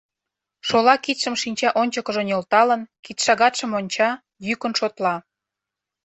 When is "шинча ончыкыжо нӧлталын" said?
1.41-2.81